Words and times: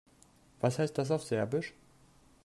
Was 0.61 0.79
heißt 0.79 0.97
das 0.97 1.11
auf 1.11 1.23
Serbisch? 1.23 1.75